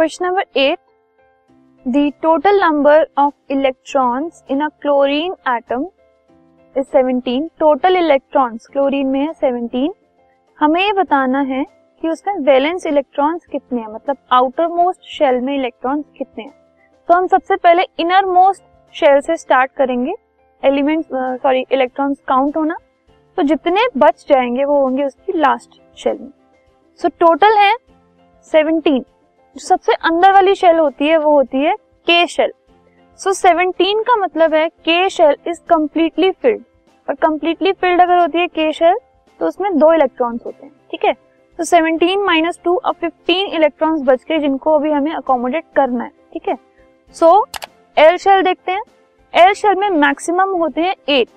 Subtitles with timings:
[0.00, 0.78] Question number eight
[1.88, 5.86] the total number of electrons in a chlorine atom
[6.76, 9.88] is 17 total electrons chlorine में है 17
[10.60, 11.64] हमें ये बताना है
[12.00, 13.88] कि उसमें वैलेंस इलेक्ट्रॉन्स कितने हैं?
[13.88, 16.52] मतलब आउटर मोस्ट शेल में इलेक्ट्रॉन्स कितने हैं?
[17.08, 18.62] तो हम सबसे पहले इनर मोस्ट
[18.94, 20.14] शेल से स्टार्ट करेंगे।
[20.64, 22.76] एलिमेंट सॉरी इलेक्ट्रॉन्स काउंट होना।
[23.36, 26.30] तो जितने बच जाएँगे वो होंगे उसकी लास्ट शेल में।
[26.96, 27.76] सो so, टोटल है
[28.54, 29.04] 17
[29.56, 31.74] जो सबसे अंदर वाली शेल होती है, वो होती है
[32.06, 32.52] के शेल
[33.20, 36.62] सो 17 का मतलब है के शेल इज़ कम्प्लीटली फिल्ड
[37.08, 38.98] और कंप्लीटली फिल्ड अगर होती है के शेल
[39.40, 41.12] तो उसमें दो इलेक्ट्रॉन्स होते हैं, ठीक है?
[41.58, 46.10] तो 17 माइनस टू अब 15 इलेक्ट्रॉन्स बच गए जिनको अभी हमें अकोमोडेट करना है,
[46.32, 46.56] ठीक है?
[47.14, 47.46] सो
[47.96, 48.82] एल शेल देखते हैं.
[49.34, 51.28] एल शेल में मैक्सिमम होते हैं eight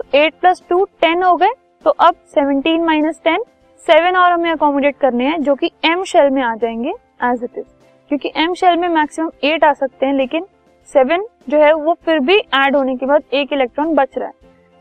[0.00, 1.52] so eight plus two ten हो गए.
[1.84, 3.44] तो अब 17 माइनस टेन
[3.86, 6.92] सेवन और हमें अकोमोडेट करने हैं, जो कि एम शेल में आ जाएँगे.
[7.20, 7.66] एज इट इज़
[8.10, 10.46] क्योंकि एम शेल में मैक्सिमम एट आ सकते हैं, लेकिन
[10.90, 14.34] सेवन जो है, वो फिर भी ऐड होने के बाद एक इलेक्ट्रॉन बच रहा है।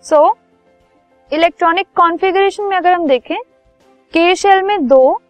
[0.06, 0.36] सो
[1.32, 3.38] इलेक्ट्रॉनिक कॉन्फ़िगरेशन में अगर हम देखें
[4.14, 5.22] के शेल में दो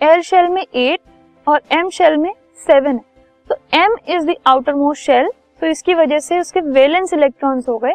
[0.00, 1.00] एल शेल में एट
[1.46, 2.32] और एम शेल में
[2.66, 3.04] सेवन है।
[3.50, 4.34] तो M is the
[4.74, 7.92] outermost shell तो इसकी वजह से उसके वैलेंस इलेक्ट्रॉन्स हो गए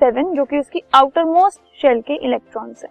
[0.00, 2.90] सेवन जो कि उसकी आउटर मोस्ट शेल के इलेक्ट्रॉन्स है।